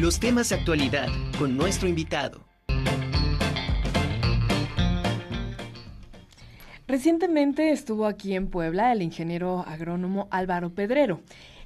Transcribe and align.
Los 0.00 0.20
temas 0.20 0.50
de 0.50 0.56
actualidad 0.56 1.08
con 1.38 1.56
nuestro 1.56 1.88
invitado. 1.88 2.44
Recientemente 6.86 7.70
estuvo 7.72 8.04
aquí 8.04 8.34
en 8.34 8.48
Puebla 8.48 8.92
el 8.92 9.00
ingeniero 9.00 9.64
agrónomo 9.66 10.28
Álvaro 10.30 10.74
Pedrero. 10.74 11.22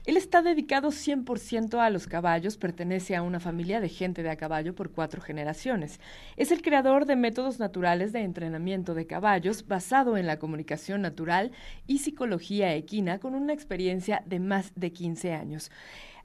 Él 0.06 0.16
está 0.16 0.43
dedicado 0.43 0.90
100% 0.90 1.79
a 1.80 1.90
los 1.90 2.06
caballos, 2.06 2.56
pertenece 2.56 3.16
a 3.16 3.22
una 3.22 3.40
familia 3.40 3.80
de 3.80 3.88
gente 3.88 4.22
de 4.22 4.31
a 4.31 4.37
caballo 4.37 4.76
por 4.76 4.92
cuatro 4.92 5.21
generaciones. 5.21 6.01
Es 6.37 6.53
el 6.53 6.62
creador 6.62 7.06
de 7.06 7.17
métodos 7.17 7.58
naturales 7.58 8.12
de 8.12 8.21
entrenamiento 8.21 8.94
de 8.94 9.06
caballos 9.06 9.67
basado 9.67 10.17
en 10.17 10.28
la 10.28 10.38
comunicación 10.38 11.03
natural 11.03 11.51
y 11.88 11.99
psicología 11.99 12.74
equina 12.74 13.19
con 13.19 13.35
una 13.35 13.53
experiencia 13.53 14.22
de 14.24 14.38
más 14.38 14.72
de 14.76 14.92
15 14.92 15.35
años. 15.35 15.71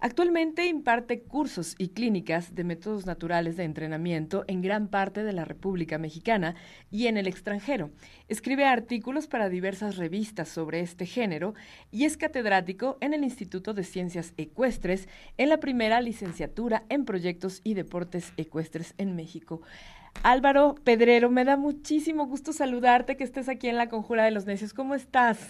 Actualmente 0.05 0.67
imparte 0.67 1.23
cursos 1.23 1.73
y 1.79 1.87
clínicas 1.87 2.53
de 2.53 2.63
métodos 2.63 3.07
naturales 3.07 3.57
de 3.57 3.63
entrenamiento 3.63 4.45
en 4.45 4.61
gran 4.61 4.87
parte 4.87 5.23
de 5.23 5.33
la 5.33 5.45
República 5.45 5.97
Mexicana 5.97 6.53
y 6.91 7.07
en 7.07 7.17
el 7.17 7.25
extranjero. 7.25 7.89
Escribe 8.27 8.65
artículos 8.65 9.25
para 9.25 9.49
diversas 9.49 9.97
revistas 9.97 10.47
sobre 10.47 10.81
este 10.81 11.07
género 11.07 11.55
y 11.89 12.05
es 12.05 12.17
catedrático 12.17 12.99
en 13.01 13.15
el 13.15 13.23
Instituto 13.23 13.73
de 13.73 13.83
Ciencias 13.83 14.35
Ecuestres 14.37 15.09
en 15.37 15.49
la 15.49 15.59
primera 15.59 15.99
licenciatura 16.01 16.83
en 16.89 17.03
proyectos 17.03 17.61
y 17.63 17.73
deportes 17.73 18.31
ecuestres 18.37 18.93
en 18.99 19.15
México. 19.15 19.63
Álvaro 20.21 20.75
Pedrero, 20.83 21.31
me 21.31 21.45
da 21.45 21.57
muchísimo 21.57 22.27
gusto 22.27 22.53
saludarte, 22.53 23.17
que 23.17 23.23
estés 23.23 23.49
aquí 23.49 23.69
en 23.69 23.77
la 23.77 23.89
Conjura 23.89 24.23
de 24.23 24.29
los 24.29 24.45
Necios. 24.45 24.75
¿Cómo 24.75 24.93
estás? 24.93 25.49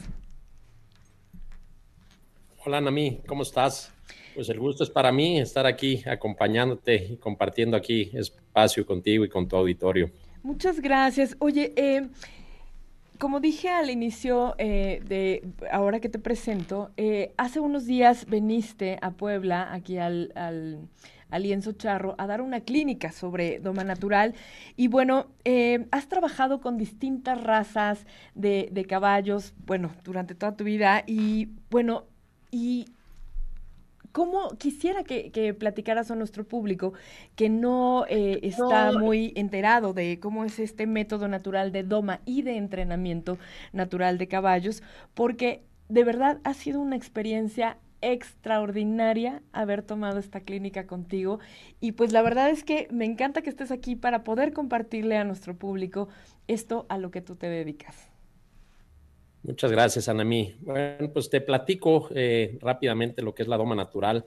Hola, 2.66 2.80
Nami, 2.80 3.22
¿cómo 3.28 3.44
estás? 3.44 3.95
Pues 4.36 4.50
el 4.50 4.60
gusto 4.60 4.84
es 4.84 4.90
para 4.90 5.14
mí 5.14 5.40
estar 5.40 5.66
aquí 5.66 6.04
acompañándote 6.06 6.96
y 7.12 7.16
compartiendo 7.16 7.78
aquí 7.78 8.12
espacio 8.14 8.86
contigo 8.86 9.24
y 9.24 9.30
con 9.30 9.48
tu 9.48 9.56
auditorio. 9.56 10.12
Muchas 10.44 10.82
gracias. 10.82 11.38
Oye, 11.40 11.72
eh, 11.78 12.10
como 13.18 13.40
dije 13.40 13.70
al 13.70 13.90
inicio 13.90 14.56
eh, 14.58 15.02
de 15.08 15.42
ahora 15.72 16.02
que 16.02 16.10
te 16.10 16.20
presento, 16.20 16.92
eh, 16.98 17.32
hace 17.38 17.62
unos 17.62 17.86
días 17.86 18.26
veniste 18.26 19.00
a 19.02 19.12
Puebla, 19.12 19.74
aquí 19.74 20.00
al, 20.00 20.34
al, 20.36 20.90
Lienzo 21.42 21.72
Charro, 21.72 22.16
a 22.18 22.28
dar 22.28 22.42
una 22.42 22.60
clínica 22.60 23.14
sobre 23.14 23.60
doma 23.60 23.86
natural. 23.86 24.36
Y 24.76 24.88
bueno, 24.90 25.28
has 25.92 26.08
trabajado 26.08 26.60
con 26.60 26.78
distintas 26.78 27.42
razas 27.42 28.06
de, 28.36 28.70
de 28.72 28.86
caballos, 28.86 29.54
bueno, 29.66 29.92
durante 30.04 30.36
toda 30.36 30.56
tu 30.56 30.64
vida. 30.64 31.04
Y 31.08 31.50
bueno, 31.70 32.06
y 32.52 32.86
¿Cómo 34.16 34.52
quisiera 34.58 35.04
que, 35.04 35.54
platicaras 35.60 36.10
a 36.10 36.16
nuestro 36.16 36.46
público 36.46 36.94
que 37.36 37.50
no 37.50 38.06
eh, 38.08 38.40
está 38.44 38.94
muy 38.94 39.34
enterado 39.36 39.92
de 39.92 40.22
cómo 40.22 40.46
es 40.46 40.58
este 40.58 40.88
método 40.88 41.28
natural 41.28 41.74
de 41.74 41.84
doma 41.84 42.22
y 42.24 42.42
de 42.42 42.56
entrenamiento 42.56 43.38
natural 43.74 44.18
de 44.18 44.30
caballos? 44.30 44.84
Porque 45.16 45.64
de 45.90 46.06
verdad 46.06 46.40
ha 46.46 46.54
sido 46.54 46.80
una 46.80 46.96
experiencia 46.96 47.78
extraordinaria 48.00 49.42
haber 49.52 49.82
tomado 49.82 50.18
esta 50.18 50.40
clínica 50.40 50.88
contigo 50.88 51.40
y 51.82 51.92
pues 51.92 52.14
la 52.14 52.22
verdad 52.22 52.50
es 52.50 52.64
que 52.64 52.88
me 52.92 53.04
encanta 53.04 53.42
que 53.42 53.50
estés 53.50 53.70
aquí 53.70 53.98
para 53.98 54.24
poder 54.24 54.54
compartirle 54.54 55.18
a 55.18 55.26
nuestro 55.26 55.58
público 55.58 56.08
esto 56.48 56.86
a 56.88 56.98
lo 56.98 57.12
que 57.12 57.20
tú 57.20 57.36
te 57.36 57.50
dedicas. 57.50 58.15
Muchas 59.46 59.72
gracias, 59.72 60.10
Anamí. 60.10 60.56
Bueno, 60.62 61.12
pues 61.14 61.30
te 61.30 61.40
platico 61.40 62.10
eh, 62.16 62.58
rápidamente 62.62 63.22
lo 63.22 63.36
que 63.36 63.44
es 63.44 63.48
la 63.48 63.58
doma 63.58 63.76
natural. 63.76 64.26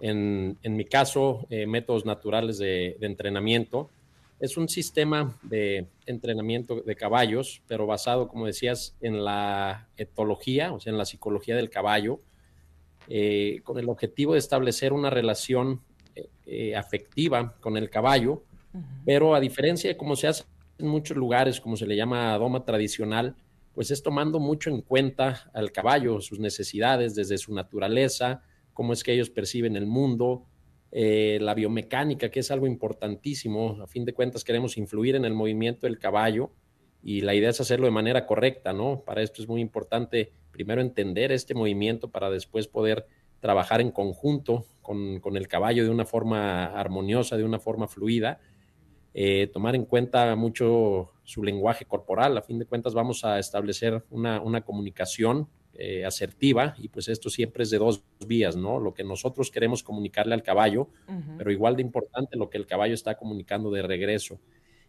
En, 0.00 0.58
mi 0.64 0.84
caso, 0.84 1.46
eh, 1.50 1.66
métodos 1.68 2.04
naturales 2.04 2.58
de, 2.58 2.96
entrenamiento. 3.00 3.90
Es 4.40 4.56
un 4.56 4.68
sistema 4.68 5.38
de 5.42 5.86
entrenamiento 6.04 6.80
de 6.80 6.96
caballos, 6.96 7.62
pero 7.68 7.86
basado, 7.86 8.26
como 8.26 8.46
decías, 8.46 8.96
en 9.00 9.24
la 9.24 9.86
etología, 9.96 10.72
o 10.72 10.80
sea, 10.80 10.90
en 10.90 10.98
la 10.98 11.04
psicología 11.04 11.54
del 11.54 11.70
caballo, 11.70 12.18
eh, 13.08 13.60
con 13.62 13.78
el 13.78 13.88
objetivo 13.88 14.32
de 14.32 14.40
establecer 14.40 14.92
una 14.92 15.10
relación 15.10 15.80
afectiva 16.76 17.54
con 17.60 17.76
el 17.76 17.90
caballo, 17.90 18.42
pero 19.04 19.34
a 19.34 19.40
diferencia 19.40 19.90
de 19.90 19.96
cómo 19.96 20.16
se 20.16 20.28
hace 20.28 20.44
en 20.78 20.88
muchos 20.88 21.16
lugares, 21.16 21.60
como 21.60 21.76
se 21.76 21.86
le 21.86 21.94
llama 21.94 22.36
doma 22.38 22.64
tradicional, 22.64 23.36
pues 23.76 23.90
es 23.90 24.02
tomando 24.02 24.40
mucho 24.40 24.70
en 24.70 24.80
cuenta 24.80 25.50
al 25.52 25.70
caballo, 25.70 26.22
sus 26.22 26.38
necesidades 26.40 27.14
desde 27.14 27.36
su 27.36 27.52
naturaleza, 27.52 28.42
cómo 28.72 28.94
es 28.94 29.04
que 29.04 29.12
ellos 29.12 29.28
perciben 29.28 29.76
el 29.76 29.84
mundo, 29.84 30.46
eh, 30.92 31.36
la 31.42 31.52
biomecánica, 31.52 32.30
que 32.30 32.40
es 32.40 32.50
algo 32.50 32.66
importantísimo. 32.66 33.76
A 33.82 33.86
fin 33.86 34.06
de 34.06 34.14
cuentas 34.14 34.44
queremos 34.44 34.78
influir 34.78 35.14
en 35.14 35.26
el 35.26 35.34
movimiento 35.34 35.86
del 35.86 35.98
caballo 35.98 36.52
y 37.02 37.20
la 37.20 37.34
idea 37.34 37.50
es 37.50 37.60
hacerlo 37.60 37.84
de 37.84 37.92
manera 37.92 38.24
correcta, 38.24 38.72
¿no? 38.72 39.02
Para 39.04 39.20
esto 39.20 39.42
es 39.42 39.48
muy 39.48 39.60
importante 39.60 40.32
primero 40.52 40.80
entender 40.80 41.30
este 41.30 41.52
movimiento 41.52 42.08
para 42.10 42.30
después 42.30 42.68
poder 42.68 43.06
trabajar 43.40 43.82
en 43.82 43.90
conjunto 43.90 44.64
con, 44.80 45.20
con 45.20 45.36
el 45.36 45.48
caballo 45.48 45.84
de 45.84 45.90
una 45.90 46.06
forma 46.06 46.64
armoniosa, 46.64 47.36
de 47.36 47.44
una 47.44 47.58
forma 47.58 47.88
fluida 47.88 48.40
eh, 49.18 49.46
tomar 49.46 49.74
en 49.74 49.86
cuenta 49.86 50.36
mucho 50.36 51.10
su 51.24 51.42
lenguaje 51.42 51.86
corporal. 51.86 52.36
A 52.36 52.42
fin 52.42 52.58
de 52.58 52.66
cuentas 52.66 52.92
vamos 52.92 53.24
a 53.24 53.38
establecer 53.38 54.04
una, 54.10 54.60
comunicación 54.60 55.48
eh, 55.72 56.04
asertiva 56.04 56.74
y 56.76 56.88
pues 56.88 57.08
esto 57.08 57.30
siempre 57.30 57.62
es 57.62 57.70
de 57.70 57.78
dos 57.78 58.04
vías, 58.26 58.56
¿no? 58.56 58.78
Lo 58.78 58.92
que 58.92 59.04
nosotros 59.04 59.50
queremos 59.50 59.82
comunicarle 59.82 60.34
al 60.34 60.42
caballo, 60.42 60.90
pero 61.38 61.50
igual 61.50 61.76
de 61.76 61.82
importante 61.82 62.36
lo 62.36 62.50
que 62.50 62.58
el 62.58 62.66
caballo 62.66 62.92
está 62.92 63.16
comunicando 63.16 63.70
de 63.70 63.80
regreso. 63.80 64.38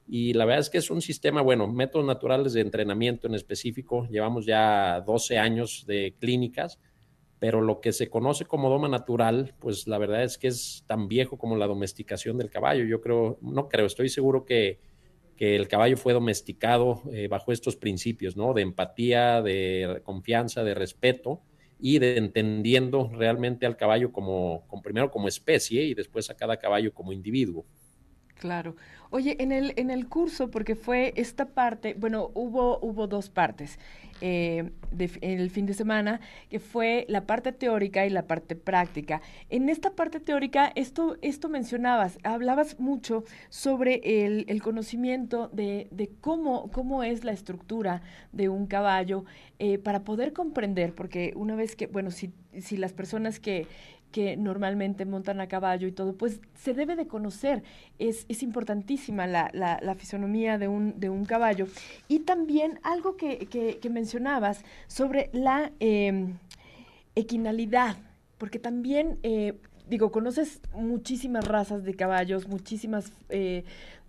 Y 0.05 0.33
la 0.33 0.43
verdad 0.43 0.59
es 0.59 0.69
que 0.69 0.79
es 0.79 0.89
un 0.91 1.01
sistema, 1.01 1.41
bueno, 1.41 1.65
métodos 1.65 2.05
naturales 2.05 2.51
de 2.51 2.59
entrenamiento 2.59 3.27
en 3.29 3.35
específico. 3.35 4.09
Llevamos 4.09 4.45
ya 4.45 5.01
12 5.07 5.37
años 5.37 5.85
de 5.87 6.15
clínicas 6.19 6.79
pero 7.39 7.61
lo 7.61 7.81
que 7.81 7.93
se 7.93 8.09
conoce 8.09 8.45
como 8.45 8.69
doma 8.69 8.87
natural, 8.87 9.53
pues 9.59 9.87
la 9.87 9.97
verdad 9.97 10.23
es 10.23 10.37
que 10.37 10.47
es 10.47 10.83
tan 10.87 11.07
viejo 11.07 11.37
como 11.37 11.55
la 11.55 11.67
domesticación 11.67 12.37
del 12.37 12.49
caballo. 12.49 12.83
Yo 12.85 13.01
creo, 13.01 13.37
no 13.41 13.69
creo, 13.69 13.85
estoy 13.85 14.09
seguro 14.09 14.45
que, 14.45 14.79
el 15.39 15.67
caballo 15.67 15.97
fue 15.97 16.13
domesticado 16.13 17.03
eh, 17.11 17.27
bajo 17.27 17.51
estos 17.51 17.75
principios, 17.75 18.35
¿no? 18.35 18.55
De 18.55 18.63
empatía, 18.63 19.43
de 19.43 20.01
confianza, 20.03 20.63
de 20.63 20.73
respeto 20.73 21.43
y 21.79 21.99
de 21.99 22.17
entendiendo 22.17 23.11
realmente 23.13 23.67
al 23.67 23.77
caballo 23.77 24.11
como 24.11 24.65
primero 24.81 25.11
como 25.11 25.27
especie 25.27 25.83
y 25.83 25.93
después 25.93 26.31
a 26.31 26.35
cada 26.35 26.57
caballo 26.57 26.91
como 26.91 27.13
individuo. 27.13 27.67
Claro. 28.39 28.75
Oye, 29.09 29.41
en 29.41 29.51
el, 29.51 29.73
en 29.77 29.89
el 29.89 30.07
curso, 30.07 30.51
porque 30.51 30.75
fue 30.75 31.13
esta 31.15 31.45
parte, 31.45 31.95
bueno, 31.95 32.29
hubo, 32.33 32.77
hubo 32.81 33.07
dos 33.07 33.29
partes 33.29 33.79
eh, 34.21 34.71
en 34.99 35.39
el 35.39 35.49
fin 35.49 35.65
de 35.65 35.73
semana, 35.73 36.19
que 36.49 36.59
fue 36.59 37.05
la 37.07 37.25
parte 37.25 37.51
teórica 37.51 38.05
y 38.05 38.09
la 38.09 38.27
parte 38.27 38.55
práctica. 38.55 39.21
En 39.49 39.69
esta 39.69 39.91
parte 39.91 40.19
teórica, 40.19 40.71
esto, 40.75 41.17
esto 41.21 41.49
mencionabas, 41.49 42.19
hablabas 42.23 42.79
mucho 42.79 43.23
sobre 43.49 44.25
el, 44.25 44.45
el 44.49 44.61
conocimiento 44.61 45.49
de, 45.53 45.87
de, 45.91 46.09
cómo, 46.19 46.69
cómo 46.71 47.03
es 47.03 47.23
la 47.23 47.31
estructura 47.31 48.01
de 48.33 48.49
un 48.49 48.67
caballo 48.67 49.23
eh, 49.59 49.77
para 49.77 50.03
poder 50.03 50.33
comprender, 50.33 50.93
porque 50.93 51.33
una 51.35 51.55
vez 51.55 51.75
que, 51.75 51.87
bueno, 51.87 52.11
si, 52.11 52.31
si 52.59 52.77
las 52.77 52.93
personas 52.93 53.39
que 53.39 53.67
que 54.11 54.37
normalmente 54.37 55.05
montan 55.05 55.41
a 55.41 55.47
caballo 55.47 55.87
y 55.87 55.91
todo, 55.91 56.13
pues 56.13 56.39
se 56.55 56.73
debe 56.73 56.95
de 56.95 57.07
conocer. 57.07 57.63
Es, 57.99 58.25
es 58.29 58.43
importantísima 58.43 59.27
la, 59.27 59.49
la, 59.53 59.95
fisonomía 59.95 60.57
de 60.57 60.67
un, 60.67 60.99
de 60.99 61.09
un 61.09 61.25
caballo. 61.25 61.67
Y 62.07 62.19
también 62.19 62.79
algo 62.83 63.17
que, 63.17 63.47
que, 63.47 63.89
mencionabas 63.89 64.63
sobre 64.87 65.29
la 65.33 65.71
em, 65.79 66.37
equinalidad, 67.15 67.97
porque 68.37 68.59
también, 68.59 69.19
eh, 69.23 69.53
digo, 69.89 70.11
conoces 70.11 70.61
muchísimas 70.73 71.47
razas 71.47 71.83
de 71.83 71.95
caballos, 71.95 72.47
muchísimas 72.47 73.11
eh, 73.29 73.63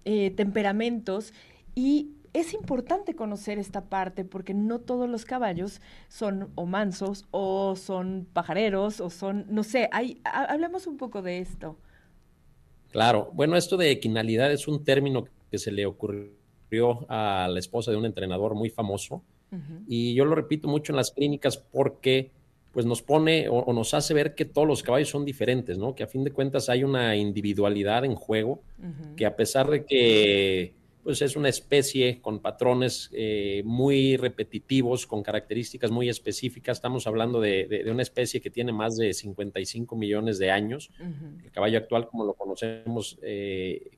eh, 0.04 0.30
temperamentos 0.30 1.32
y 1.74 2.10
es 2.32 2.54
importante 2.54 3.14
conocer 3.14 3.58
esta 3.58 3.88
parte 3.88 4.24
porque 4.24 4.54
no 4.54 4.80
todos 4.80 5.08
los 5.08 5.24
caballos 5.24 5.80
son 6.08 6.50
o 6.54 6.66
mansos 6.66 7.26
o 7.30 7.76
son 7.76 8.26
pajareros 8.32 9.00
o 9.00 9.10
son, 9.10 9.46
no 9.48 9.62
sé, 9.62 9.88
hay, 9.92 10.20
hablemos 10.24 10.86
un 10.86 10.96
poco 10.96 11.22
de 11.22 11.38
esto. 11.38 11.76
Claro, 12.90 13.30
bueno, 13.34 13.56
esto 13.56 13.76
de 13.76 13.90
equinalidad 13.90 14.50
es 14.52 14.66
un 14.66 14.84
término 14.84 15.24
que 15.50 15.58
se 15.58 15.72
le 15.72 15.86
ocurrió 15.86 17.06
a 17.08 17.48
la 17.50 17.58
esposa 17.58 17.90
de 17.90 17.96
un 17.96 18.06
entrenador 18.06 18.54
muy 18.54 18.70
famoso 18.70 19.22
y 19.86 20.14
yo 20.14 20.26
lo 20.26 20.34
repito 20.34 20.68
mucho 20.68 20.92
en 20.92 20.96
las 20.96 21.10
clínicas 21.10 21.56
porque 21.56 22.30
pues 22.72 22.84
nos 22.84 23.00
pone 23.00 23.48
o, 23.48 23.72
nos 23.72 23.94
hace 23.94 24.12
ver 24.12 24.34
que 24.34 24.44
todos 24.44 24.68
los 24.68 24.82
caballos 24.82 25.08
son 25.08 25.24
diferentes, 25.24 25.78
¿no? 25.78 25.94
Que 25.94 26.02
a 26.02 26.06
fin 26.06 26.22
de 26.22 26.30
cuentas 26.30 26.68
hay 26.68 26.84
una 26.84 27.16
individualidad 27.16 28.04
en 28.04 28.14
juego, 28.14 28.60
que 29.16 29.24
a 29.24 29.36
pesar 29.36 29.68
de 29.70 29.84
que 29.84 30.74
pues 31.08 31.22
es 31.22 31.36
una 31.36 31.48
especie 31.48 32.20
con 32.20 32.40
patrones 32.40 33.08
eh, 33.14 33.62
muy 33.64 34.18
repetitivos, 34.18 35.06
con 35.06 35.22
características 35.22 35.90
muy 35.90 36.10
específicas. 36.10 36.76
Estamos 36.76 37.06
hablando 37.06 37.40
de, 37.40 37.82
una 37.90 38.02
especie 38.02 38.42
que 38.42 38.50
tiene 38.50 38.74
más 38.74 38.98
de 38.98 39.14
55 39.14 39.96
millones 39.96 40.38
de 40.38 40.50
años. 40.50 40.90
El 41.42 41.50
caballo 41.50 41.78
actual, 41.78 42.08
como 42.08 42.26
lo 42.26 42.34
conocemos, 42.34 43.18
eh, 43.22 43.92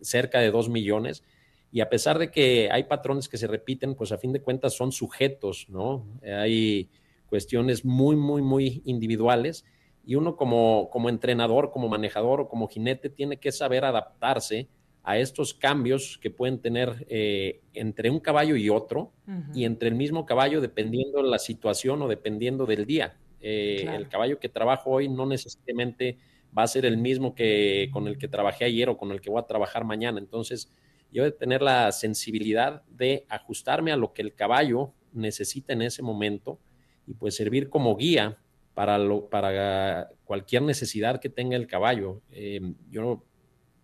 cerca 0.00 0.40
de 0.40 0.50
2 0.50 0.70
millones. 0.70 1.22
Y 1.70 1.80
a 1.80 1.90
pesar 1.90 2.18
de 2.18 2.30
que 2.30 2.70
hay 2.72 2.84
patrones 2.84 3.28
que 3.28 3.36
se 3.36 3.46
repiten, 3.46 3.94
pues 3.94 4.10
a 4.10 4.16
fin 4.16 4.32
de 4.32 4.40
cuentas 4.40 4.72
son 4.72 4.90
sujetos, 4.90 5.66
¿no? 5.68 6.06
Hay 6.22 6.88
cuestiones 7.28 7.84
muy, 7.84 8.16
muy, 8.16 8.40
muy 8.40 8.80
individuales 8.86 9.66
y 10.02 10.14
uno 10.14 10.36
como, 10.36 10.88
como 10.90 11.10
entrenador, 11.10 11.70
como 11.70 11.90
manejador 11.90 12.40
o 12.40 12.48
como 12.48 12.68
jinete 12.68 13.10
tiene 13.10 13.36
que 13.36 13.52
saber 13.52 13.84
adaptarse 13.84 14.70
a 15.04 15.18
estos 15.18 15.52
cambios 15.52 16.18
que 16.18 16.30
pueden 16.30 16.60
tener 16.60 17.06
eh, 17.08 17.60
entre 17.74 18.08
un 18.10 18.20
caballo 18.20 18.54
y 18.56 18.68
otro 18.70 19.12
y 19.52 19.64
entre 19.64 19.88
el 19.88 19.96
mismo 19.96 20.26
caballo 20.26 20.60
dependiendo 20.60 21.22
de 21.22 21.28
la 21.28 21.38
situación 21.38 22.02
o 22.02 22.08
dependiendo 22.08 22.66
del 22.66 22.86
día. 22.86 23.16
Eh, 23.40 23.84
el 23.92 24.08
caballo 24.08 24.38
que 24.38 24.48
trabajo 24.48 24.90
hoy 24.90 25.08
no 25.08 25.26
necesariamente 25.26 26.18
va 26.56 26.62
a 26.62 26.68
ser 26.68 26.86
el 26.86 26.98
mismo 26.98 27.34
que 27.34 27.90
con 27.92 28.06
el 28.06 28.16
que 28.16 28.28
trabajé 28.28 28.64
ayer 28.64 28.88
o 28.88 28.96
con 28.96 29.10
el 29.10 29.20
que 29.20 29.30
voy 29.30 29.40
a 29.40 29.46
trabajar 29.46 29.84
mañana. 29.84 30.20
Entonces, 30.20 30.70
yo 31.10 31.24
de 31.24 31.32
tener 31.32 31.62
la 31.62 31.90
sensibilidad 31.90 32.82
de 32.88 33.26
ajustarme 33.28 33.90
a 33.90 33.96
lo 33.96 34.12
que 34.12 34.22
el 34.22 34.34
caballo 34.34 34.92
necesita 35.12 35.72
en 35.72 35.82
ese 35.82 36.02
momento 36.02 36.60
y 37.06 37.14
pues 37.14 37.34
servir 37.34 37.68
como 37.68 37.96
guía 37.96 38.38
para, 38.74 38.98
lo, 38.98 39.28
para 39.28 40.10
cualquier 40.24 40.62
necesidad 40.62 41.20
que 41.20 41.28
tenga 41.28 41.56
el 41.56 41.66
caballo. 41.66 42.22
Eh, 42.30 42.60
yo 42.88 43.24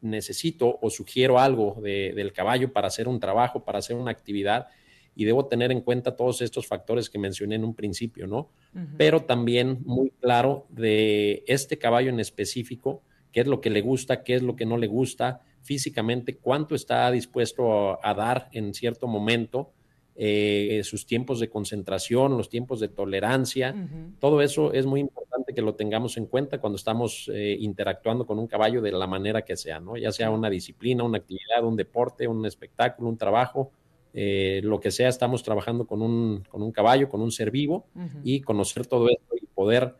necesito 0.00 0.78
o 0.80 0.90
sugiero 0.90 1.38
algo 1.38 1.80
del 1.82 2.32
caballo 2.32 2.72
para 2.72 2.88
hacer 2.88 3.08
un 3.08 3.20
trabajo, 3.20 3.64
para 3.64 3.78
hacer 3.78 3.96
una 3.96 4.10
actividad, 4.10 4.68
y 5.14 5.24
debo 5.24 5.46
tener 5.46 5.72
en 5.72 5.80
cuenta 5.80 6.14
todos 6.14 6.42
estos 6.42 6.68
factores 6.68 7.10
que 7.10 7.18
mencioné 7.18 7.56
en 7.56 7.64
un 7.64 7.74
principio, 7.74 8.28
¿no? 8.28 8.50
Pero 8.96 9.24
también 9.24 9.80
muy 9.84 10.10
claro 10.10 10.66
de 10.68 11.42
este 11.48 11.76
caballo 11.76 12.10
en 12.10 12.20
específico, 12.20 13.02
qué 13.32 13.40
es 13.40 13.46
lo 13.48 13.60
que 13.60 13.70
le 13.70 13.80
gusta, 13.80 14.22
qué 14.22 14.36
es 14.36 14.42
lo 14.42 14.54
que 14.54 14.64
no 14.64 14.76
le 14.76 14.86
gusta 14.86 15.42
físicamente, 15.62 16.36
cuánto 16.36 16.74
está 16.74 17.10
dispuesto 17.10 17.98
a 18.04 18.14
dar 18.14 18.48
en 18.52 18.72
cierto 18.74 19.08
momento, 19.08 19.72
eh, 20.20 20.80
sus 20.82 21.06
tiempos 21.06 21.38
de 21.38 21.48
concentración, 21.48 22.36
los 22.36 22.48
tiempos 22.48 22.80
de 22.80 22.88
tolerancia, 22.88 23.72
todo 24.18 24.42
eso 24.42 24.72
es 24.72 24.84
muy 24.84 24.98
importante 24.98 25.54
que 25.54 25.62
lo 25.62 25.76
tengamos 25.76 26.16
en 26.16 26.26
cuenta 26.26 26.58
cuando 26.58 26.74
estamos 26.74 27.30
eh, 27.32 27.56
interactuando 27.60 28.26
con 28.26 28.36
un 28.40 28.48
caballo 28.48 28.82
de 28.82 28.90
la 28.90 29.06
manera 29.06 29.42
que 29.42 29.56
sea, 29.56 29.78
¿no? 29.78 29.96
Ya 29.96 30.10
sea 30.10 30.32
una 30.32 30.50
disciplina, 30.50 31.04
una 31.04 31.18
actividad, 31.18 31.62
un 31.62 31.76
deporte, 31.76 32.26
un 32.26 32.44
espectáculo, 32.46 33.08
un 33.08 33.16
trabajo, 33.16 33.70
eh, 34.12 34.60
lo 34.64 34.80
que 34.80 34.90
sea, 34.90 35.08
estamos 35.08 35.44
trabajando 35.44 35.86
con 35.86 36.02
un, 36.02 36.42
con 36.48 36.62
un 36.62 36.72
caballo, 36.72 37.08
con 37.08 37.20
un 37.20 37.30
ser 37.30 37.52
vivo 37.52 37.86
y 38.24 38.40
conocer 38.40 38.86
todo 38.88 39.08
esto 39.08 39.36
y 39.40 39.46
poder 39.46 39.94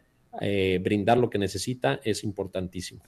brindar 0.80 1.18
lo 1.18 1.30
que 1.30 1.38
necesita 1.38 2.00
es 2.02 2.24
importantísimo. 2.24 3.02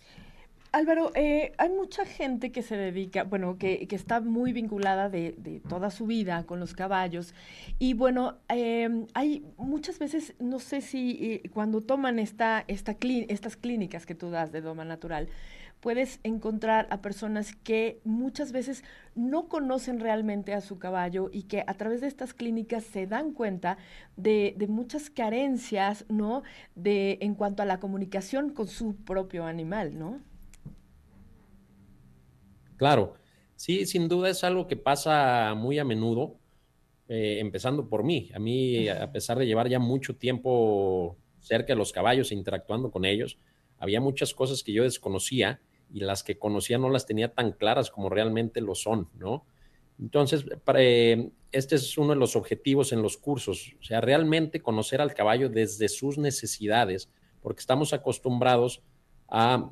Álvaro, 0.73 1.11
eh, 1.17 1.53
hay 1.59 1.69
mucha 1.69 2.05
gente 2.05 2.53
que 2.53 2.63
se 2.63 2.77
dedica, 2.77 3.25
bueno, 3.25 3.59
que, 3.59 3.89
está 3.91 4.21
muy 4.21 4.53
vinculada 4.53 5.09
de, 5.09 5.61
toda 5.69 5.91
su 5.91 6.07
vida 6.07 6.45
con 6.47 6.61
los 6.61 6.75
caballos. 6.75 7.35
Y 7.81 7.95
bueno, 7.95 8.39
em, 8.49 9.07
hay 9.15 9.45
muchas 9.57 9.99
veces, 9.99 10.35
no 10.39 10.61
sé 10.61 10.81
si 10.81 11.19
eh, 11.21 11.51
cuando 11.53 11.81
toman 11.81 12.21
esta, 12.21 12.65
esta 12.69 12.97
estas 13.01 13.57
clínicas 13.57 14.07
que 14.07 14.15
tú 14.15 14.31
das 14.31 14.53
de 14.53 14.61
Doma 14.61 14.85
Natural, 14.85 15.29
puedes 15.81 16.21
encontrar 16.23 16.87
a 16.91 17.01
personas 17.03 17.57
que 17.57 18.01
muchas 18.05 18.53
veces 18.53 18.85
no 19.17 19.49
conocen 19.49 19.99
realmente 19.99 20.55
a 20.55 20.61
su 20.61 20.79
caballo 20.79 21.31
y 21.33 21.45
que 21.45 21.65
a 21.67 21.75
través 21.75 22.01
de 22.01 22.07
estas 22.07 22.33
clínicas 22.33 22.85
se 22.85 23.09
dan 23.09 23.33
cuenta 23.33 23.77
de, 24.17 24.55
de 24.57 24.69
muchas 24.69 25.11
carencias, 25.11 26.05
¿no? 26.09 26.45
De, 26.77 27.19
en 27.23 27.35
cuanto 27.35 27.63
a 27.63 27.67
la 27.67 27.81
comunicación 27.81 28.51
con 28.51 28.69
su 28.69 28.95
propio 28.95 29.47
animal, 29.47 29.99
¿no? 29.99 30.21
Claro, 32.81 33.12
sí, 33.56 33.85
sin 33.85 34.09
duda 34.09 34.31
es 34.31 34.43
algo 34.43 34.67
que 34.67 34.75
pasa 34.75 35.53
muy 35.55 35.79
a 35.79 35.85
menudo, 35.85 36.38
eh, 37.09 37.37
empezando 37.38 37.91
por 37.91 38.05
mí. 38.05 38.31
A 38.35 38.38
mí, 38.38 38.88
a 38.88 39.12
pesar 39.12 39.38
de 39.38 39.44
llevar 39.47 39.69
ya 39.69 39.79
mucho 39.79 40.17
tiempo 40.17 41.19
cerca 41.41 41.75
de 41.75 41.77
los 41.77 41.93
caballos 41.93 42.31
e 42.32 42.35
interactuando 42.37 42.91
con 42.91 43.05
ellos, 43.05 43.37
había 43.77 44.00
muchas 44.00 44.32
cosas 44.32 44.62
que 44.62 44.73
yo 44.73 44.82
desconocía 44.85 45.61
y 45.93 46.00
las 46.00 46.23
que 46.25 46.38
conocía 46.38 46.79
no 46.79 46.88
las 46.88 47.05
tenía 47.05 47.35
tan 47.35 47.53
claras 47.53 47.91
como 47.91 48.09
realmente 48.09 48.62
lo 48.62 48.75
son, 48.75 49.11
¿no? 49.12 49.44
Entonces, 49.99 50.47
eh, 50.76 51.29
este 51.53 51.75
es 51.75 51.99
uno 51.99 52.15
de 52.15 52.17
los 52.19 52.35
objetivos 52.35 52.94
en 52.94 53.03
los 53.03 53.19
cursos, 53.19 53.75
o 53.79 53.83
sea, 53.85 54.00
realmente 54.00 54.62
conocer 54.62 55.03
al 55.03 55.12
caballo 55.12 55.50
desde 55.50 55.91
sus 55.91 56.17
necesidades, 56.17 57.11
porque 57.43 57.61
estamos 57.61 57.93
acostumbrados 57.93 58.83
a 59.29 59.71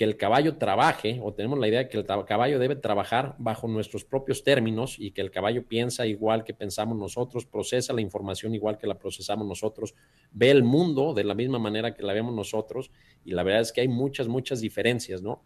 que 0.00 0.04
el 0.04 0.16
caballo 0.16 0.56
trabaje, 0.56 1.20
o 1.22 1.34
tenemos 1.34 1.58
la 1.58 1.68
idea 1.68 1.80
de 1.80 1.88
que 1.90 1.98
el 1.98 2.06
caballo 2.06 2.58
debe 2.58 2.74
trabajar 2.74 3.34
bajo 3.36 3.68
nuestros 3.68 4.02
propios 4.02 4.42
términos 4.42 4.96
y 4.98 5.10
que 5.10 5.20
el 5.20 5.30
caballo 5.30 5.66
piensa 5.66 6.06
igual 6.06 6.42
que 6.42 6.54
pensamos 6.54 6.96
nosotros, 6.96 7.44
procesa 7.44 7.92
la 7.92 8.00
información 8.00 8.54
igual 8.54 8.78
que 8.78 8.86
la 8.86 8.98
procesamos 8.98 9.46
nosotros, 9.46 9.94
ve 10.32 10.50
el 10.50 10.64
mundo 10.64 11.12
de 11.12 11.24
la 11.24 11.34
misma 11.34 11.58
manera 11.58 11.92
que 11.92 12.02
la 12.02 12.14
vemos 12.14 12.34
nosotros, 12.34 12.90
y 13.26 13.32
la 13.32 13.42
verdad 13.42 13.60
es 13.60 13.72
que 13.72 13.82
hay 13.82 13.88
muchas, 13.88 14.26
muchas 14.26 14.62
diferencias, 14.62 15.20
¿no? 15.20 15.42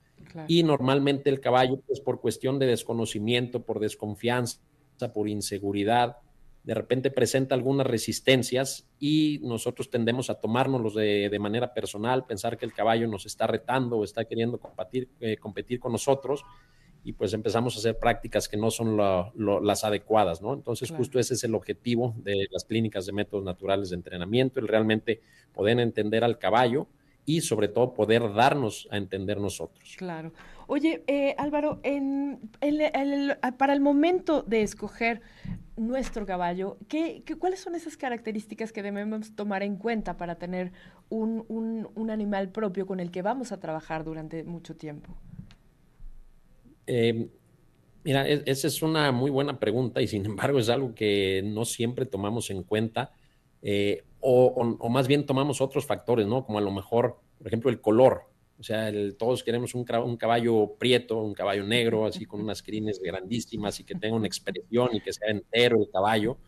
Y 0.46 0.62
normalmente 0.62 1.30
el 1.30 1.40
caballo, 1.40 1.80
pues 1.84 1.98
por 1.98 2.20
cuestión 2.20 2.60
de 2.60 2.66
desconocimiento, 2.66 3.64
por 3.64 3.80
desconfianza, 3.80 4.60
por 5.12 5.28
inseguridad, 5.28 6.18
de 6.64 6.74
repente 6.74 7.10
presenta 7.10 7.54
algunas 7.54 7.86
resistencias 7.86 8.88
y 8.98 9.38
nosotros 9.42 9.90
tendemos 9.90 10.30
a 10.30 10.40
tomárnoslos 10.40 10.94
de, 10.94 11.28
de 11.28 11.38
manera 11.38 11.74
personal, 11.74 12.24
pensar 12.24 12.56
que 12.56 12.64
el 12.64 12.72
caballo 12.72 13.06
nos 13.06 13.26
está 13.26 13.46
retando 13.46 13.98
o 13.98 14.04
está 14.04 14.24
queriendo 14.24 14.58
competir, 14.58 15.10
eh, 15.20 15.36
competir 15.36 15.78
con 15.78 15.92
nosotros 15.92 16.42
y 17.04 17.12
pues 17.12 17.34
empezamos 17.34 17.76
a 17.76 17.78
hacer 17.80 17.98
prácticas 17.98 18.48
que 18.48 18.56
no 18.56 18.70
son 18.70 18.96
las 18.96 19.84
adecuadas, 19.84 20.40
¿no? 20.40 20.54
Entonces 20.54 20.90
justo 20.90 21.18
ese 21.18 21.34
es 21.34 21.44
el 21.44 21.54
objetivo 21.54 22.14
de 22.16 22.46
las 22.50 22.64
clínicas 22.64 23.04
de 23.04 23.12
métodos 23.12 23.44
naturales 23.44 23.90
de 23.90 23.96
entrenamiento, 23.96 24.58
el 24.58 24.66
realmente 24.66 25.20
poder 25.52 25.78
entender 25.80 26.24
al 26.24 26.38
caballo 26.38 26.86
y 27.26 27.42
sobre 27.42 27.68
todo 27.68 27.92
poder 27.92 28.32
darnos 28.32 28.88
a 28.90 28.96
entender 28.96 29.38
nosotros. 29.38 29.96
Claro. 29.98 30.32
Oye, 30.66 31.04
eh, 31.06 31.34
Álvaro, 31.38 31.80
en, 31.82 32.40
para 33.58 33.72
el 33.72 33.80
momento 33.80 34.42
de 34.42 34.62
escoger 34.62 35.20
nuestro 35.76 36.24
caballo, 36.24 36.78
¿qué, 36.88 37.24
cuáles 37.38 37.60
son 37.60 37.74
esas 37.74 37.96
características 37.96 38.72
que 38.72 38.82
debemos 38.82 39.34
tomar 39.34 39.62
en 39.62 39.76
cuenta 39.76 40.16
para 40.16 40.36
tener 40.36 40.72
un, 41.08 42.10
animal 42.10 42.50
propio 42.50 42.86
con 42.86 43.00
el 43.00 43.10
que 43.10 43.22
vamos 43.22 43.52
a 43.52 43.60
trabajar 43.60 44.04
durante 44.04 44.44
mucho 44.44 44.76
tiempo? 44.76 45.14
Em, 46.86 47.28
mira, 48.04 48.28
e, 48.28 48.42
esa 48.46 48.68
es 48.68 48.82
una 48.82 49.10
muy 49.10 49.30
buena 49.30 49.58
pregunta 49.58 50.00
y 50.00 50.06
sin 50.06 50.24
embargo 50.26 50.58
es 50.58 50.68
algo 50.68 50.94
que 50.94 51.42
no 51.44 51.64
siempre 51.64 52.06
tomamos 52.06 52.50
en 52.50 52.62
cuenta 52.62 53.12
eh, 53.62 54.04
o, 54.20 54.46
o, 54.78 54.88
más 54.88 55.08
bien 55.08 55.26
tomamos 55.26 55.60
otros 55.60 55.86
factores, 55.86 56.26
¿no? 56.26 56.44
Como 56.46 56.58
a 56.58 56.62
lo 56.62 56.70
mejor, 56.70 57.20
por 57.38 57.46
ejemplo, 57.46 57.70
el 57.70 57.80
color. 57.80 58.33
O 58.58 58.62
sea, 58.62 58.92
todos 59.18 59.42
queremos 59.42 59.74
un, 59.74 59.84
caballo 59.84 60.76
prieto, 60.78 61.20
un 61.20 61.34
caballo 61.34 61.64
negro, 61.64 62.06
así 62.06 62.24
con 62.24 62.40
unas 62.42 62.62
crines 62.62 63.00
grandísimas 63.00 63.80
y 63.80 63.84
que 63.84 63.94
tenga 63.94 64.16
una 64.16 64.26
expresión 64.26 64.90
y 64.92 65.00
que 65.00 65.12
sea 65.12 65.28
entero 65.28 65.78
el 65.78 65.90
caballo. 65.90 66.38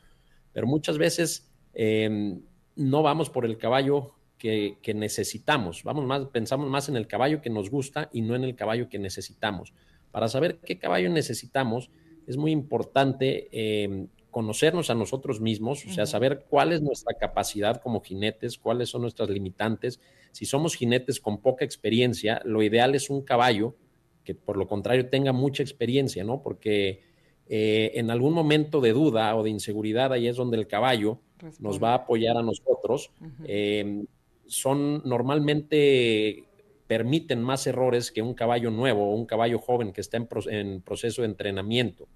Pero 0.52 0.66
muchas 0.66 0.98
veces 0.98 1.50
em, 1.74 2.40
no 2.76 3.02
vamos 3.02 3.30
por 3.30 3.44
el 3.44 3.58
caballo 3.58 4.14
que, 4.38 4.78
necesitamos. 4.94 5.82
Vamos 5.82 6.04
más, 6.04 6.26
pensamos 6.26 6.68
más 6.70 6.88
en 6.88 6.96
el 6.96 7.06
caballo 7.06 7.42
que 7.42 7.50
nos 7.50 7.70
gusta 7.70 8.08
y 8.12 8.22
no 8.22 8.36
en 8.36 8.44
el 8.44 8.54
caballo 8.54 8.88
que 8.88 8.98
necesitamos. 8.98 9.72
Para 10.12 10.28
saber 10.28 10.60
qué 10.64 10.78
caballo 10.78 11.10
necesitamos, 11.10 11.90
es 12.26 12.36
muy 12.36 12.52
importante 12.52 13.48
em, 13.50 14.08
conocernos 14.36 14.90
a 14.90 14.94
nosotros 14.94 15.40
mismos, 15.40 15.86
o 15.86 15.88
sea, 15.94 16.04
saber 16.04 16.44
cuál 16.50 16.74
es 16.74 16.82
nuestra 16.82 17.16
capacidad 17.16 17.80
como 17.80 18.02
jinetes, 18.02 18.58
cuáles 18.58 18.90
son 18.90 19.00
nuestras 19.00 19.30
limitantes. 19.30 19.98
Si 20.32 20.44
somos 20.44 20.74
jinetes 20.74 21.20
con 21.20 21.40
poca 21.40 21.64
experiencia, 21.64 22.42
lo 22.44 22.62
ideal 22.62 22.94
es 22.94 23.08
un 23.08 23.22
caballo 23.22 23.76
que 24.24 24.34
por 24.34 24.58
lo 24.58 24.66
contrario 24.66 25.08
tenga 25.08 25.32
mucha 25.32 25.62
experiencia, 25.62 26.22
¿no? 26.22 26.42
Porque 26.42 27.02
eh, 27.48 27.92
en 27.94 28.10
algún 28.10 28.34
momento 28.34 28.82
de 28.82 28.92
duda 28.92 29.34
o 29.36 29.42
de 29.42 29.48
inseguridad, 29.48 30.12
ahí 30.12 30.28
es 30.28 30.36
donde 30.36 30.58
el 30.58 30.66
caballo 30.66 31.18
nos 31.58 31.82
va 31.82 31.92
a 31.92 31.94
apoyar 32.04 32.36
a 32.36 32.42
nosotros. 32.42 33.12
Em, 33.46 34.04
son 34.44 35.00
normalmente 35.06 36.44
permiten 36.86 37.42
más 37.42 37.66
errores 37.66 38.12
que 38.12 38.20
un 38.20 38.34
caballo 38.34 38.70
nuevo 38.70 39.08
o 39.08 39.14
un 39.14 39.24
caballo 39.24 39.58
joven 39.58 39.94
que 39.94 40.02
está 40.02 40.18
en 40.18 40.82
proceso 40.82 41.22
de 41.22 41.28
entrenamiento. 41.28 42.06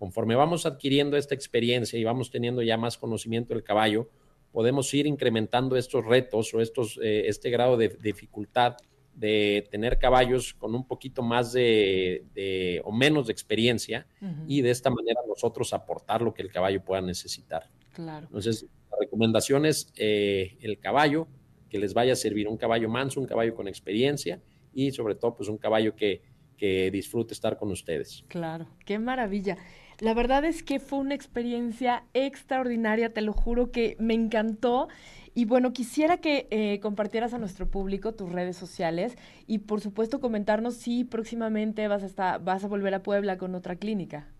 Conforme 0.00 0.34
vamos 0.34 0.64
adquiriendo 0.64 1.18
esta 1.18 1.34
experiencia 1.34 1.98
y 1.98 2.04
vamos 2.04 2.30
teniendo 2.30 2.62
ya 2.62 2.78
más 2.78 2.96
conocimiento 2.96 3.52
del 3.52 3.62
caballo, 3.62 4.08
podemos 4.50 4.94
ir 4.94 5.06
incrementando 5.06 5.76
estos 5.76 6.06
retos 6.06 6.54
o 6.54 6.62
estos, 6.62 6.98
eh, 7.02 7.24
este 7.26 7.50
grado 7.50 7.76
de, 7.76 7.90
dificultad 7.90 8.78
de 9.14 9.68
tener 9.70 9.98
caballos 9.98 10.54
con 10.54 10.74
un 10.74 10.86
poquito 10.86 11.22
más 11.22 11.52
de, 11.52 12.80
o 12.82 12.92
menos 12.92 13.26
de 13.26 13.34
experiencia 13.34 14.06
y 14.46 14.62
de 14.62 14.70
esta 14.70 14.88
manera 14.88 15.20
nosotros 15.28 15.74
aportar 15.74 16.22
lo 16.22 16.32
que 16.32 16.40
el 16.40 16.50
caballo 16.50 16.82
pueda 16.82 17.02
necesitar. 17.02 17.68
Claro. 17.92 18.26
Entonces, 18.28 18.64
la 18.90 18.96
recomendación 18.98 19.66
es 19.66 19.92
eh, 19.96 20.56
el 20.62 20.78
caballo, 20.78 21.28
que 21.68 21.78
les 21.78 21.92
vaya 21.92 22.14
a 22.14 22.16
servir 22.16 22.48
un 22.48 22.56
caballo 22.56 22.88
manso, 22.88 23.20
un 23.20 23.26
caballo 23.26 23.54
con 23.54 23.68
experiencia 23.68 24.40
y 24.72 24.92
sobre 24.92 25.14
todo 25.14 25.36
pues 25.36 25.50
un 25.50 25.58
caballo 25.58 25.94
que, 25.94 26.22
que 26.60 26.90
disfrute 26.90 27.32
estar 27.32 27.56
con 27.56 27.70
ustedes. 27.70 28.22
Claro, 28.28 28.66
qué 28.84 28.98
maravilla. 28.98 29.56
La 30.00 30.14
verdad 30.14 30.46
es 30.46 30.62
que 30.62 30.80
fue 30.80 30.98
una 30.98 31.14
experiencia 31.14 32.04
extraordinaria, 32.14 33.12
te 33.12 33.20
lo 33.20 33.34
juro 33.34 33.70
que 33.70 33.96
me 33.98 34.14
encantó. 34.14 34.88
Y 35.34 35.44
bueno, 35.44 35.72
quisiera 35.72 36.22
que 36.22 36.48
eh, 36.50 36.80
compartieras 36.80 37.34
a 37.34 37.38
nuestro 37.38 37.70
público 37.70 38.14
tus 38.14 38.32
redes 38.32 38.56
sociales 38.56 39.16
y 39.46 39.58
por 39.58 39.80
supuesto 39.80 40.18
comentarnos 40.18 40.74
si 40.74 41.04
próximamente 41.04 41.86
vas 41.86 42.02
a, 42.02 42.06
estar, 42.06 42.42
vas 42.42 42.64
a 42.64 42.68
volver 42.68 42.94
a 42.94 43.02
Puebla 43.02 43.36
con 43.36 43.54
otra 43.54 43.76
clínica. 43.76 44.32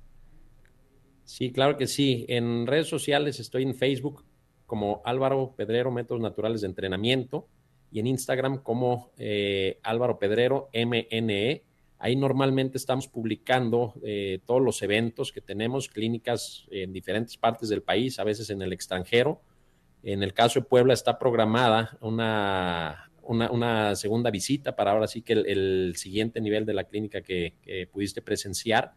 Sí, 1.25 1.53
claro 1.53 1.77
que 1.77 1.87
sí. 1.87 2.25
En 2.29 2.67
redes 2.67 2.89
sociales 2.89 3.39
estoy 3.39 3.63
en 3.63 3.75
Facebook 3.75 4.25
como 4.67 5.03
Álvaro 5.05 5.55
Pedrero 5.57 5.91
Métodos 5.91 6.23
Naturales 6.23 6.63
de 6.63 6.69
Entrenamiento 6.69 7.49
y 7.93 8.01
en 8.01 8.07
Instagram 8.07 8.63
como 8.63 9.11
eh, 9.19 9.79
Álvaro 9.83 10.19
Pedrero 10.19 10.71
MNE. 10.73 11.65
Ahí 12.01 12.17
normalmente 12.17 12.77
estamos 12.79 13.07
publicando 13.07 13.95
eh, 14.03 14.41
todos 14.47 14.61
los 14.61 14.83
eventos 14.83 15.31
que 15.31 15.41
tenemos, 15.41 15.89
clínicas 15.89 16.67
en 16.73 16.93
diferentes 16.93 17.37
partes 17.37 17.69
del 17.69 17.83
país, 17.83 18.19
a 18.19 18.25
veces 18.25 18.51
en 18.51 18.63
el 18.63 18.73
extranjero 18.73 19.43
en 20.03 20.23
el 20.23 20.33
caso 20.33 20.61
de 20.61 20.67
Puebla 20.67 20.95
está 20.95 21.19
programada 21.19 21.99
una, 22.01 23.11
una, 23.23 23.95
segunda 23.97 24.31
visita 24.31 24.75
para 24.75 24.93
ahora 24.93 25.07
sí 25.07 25.23
que 25.23 25.35
el, 25.35 25.95
siguiente 25.97 26.41
nivel 26.41 26.65
de 26.65 26.75
la 26.75 26.85
clínica 26.85 27.21
que, 27.21 27.89
pudiste 27.93 28.23
presenciar. 28.23 28.95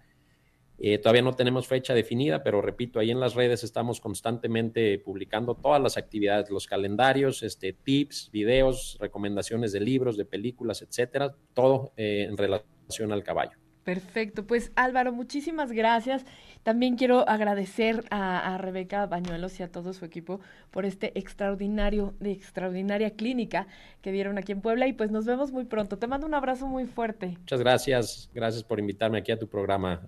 Eh, 0.80 0.98
todavía 0.98 1.22
no 1.22 1.34
tenemos 1.34 1.68
fecha 1.68 1.94
definida, 1.94 2.44
pero 2.44 2.62
repito, 2.62 3.00
ahí 3.00 3.12
en 3.12 3.20
las 3.20 3.36
redes 3.36 3.64
estamos 3.64 4.02
constantemente 4.02 4.98
publicando 4.98 5.56
todas 5.56 5.82
las 5.82 5.98
actividades, 5.98 6.50
los 6.50 6.66
calendarios, 6.66 7.44
este, 7.44 7.74
tips, 7.74 8.32
videos, 8.32 8.98
recomendaciones 9.00 9.72
de 9.72 9.82
libros, 9.82 10.18
de 10.18 10.26
películas, 10.26 10.82
etcétera, 10.82 11.36
todo 11.54 11.94
eh, 11.96 12.26
en 12.28 12.38
relación 12.38 12.73
al 13.02 13.24
caballo. 13.24 13.58
Perfecto, 13.84 14.48
pues 14.48 14.72
Álvaro, 14.76 15.12
muchísimas 15.12 15.72
gracias. 15.72 16.26
También 16.64 16.96
quiero 16.96 17.28
agradecer 17.28 18.06
a, 18.10 18.58
Rebeca 18.58 19.06
Bañuelos 19.06 19.60
y 19.60 19.64
a 19.64 19.72
todo 19.72 19.92
su 19.92 20.06
equipo 20.06 20.40
por 20.72 20.86
este 20.86 21.18
extraordinario, 21.20 22.14
de 22.22 22.32
extraordinaria 22.32 23.12
clínica 23.12 23.68
que 24.02 24.14
dieron 24.14 24.38
aquí 24.38 24.54
en 24.54 24.62
Puebla 24.62 24.88
y 24.88 24.94
pues 24.94 25.12
nos 25.12 25.26
vemos 25.26 25.52
muy 25.52 25.66
pronto. 25.66 25.98
Te 25.98 26.08
mando 26.08 26.26
un 26.26 26.34
abrazo 26.34 26.66
muy 26.68 26.86
fuerte. 26.86 27.36
Muchas 27.40 27.60
gracias, 27.60 28.30
gracias 28.34 28.64
por 28.64 28.80
invitarme 28.80 29.18
aquí 29.18 29.34
a 29.34 29.38
tu 29.38 29.50
programa. 29.50 30.02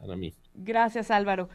Gracias 0.54 1.12
Álvaro. 1.12 1.50